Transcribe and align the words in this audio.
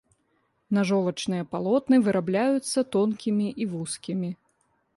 Нажовачныя 0.77 1.43
палотны 1.51 1.95
вырабляюцца 2.09 2.79
тонкімі 2.95 3.47
і 3.65 3.71
вузкімі. 3.75 4.29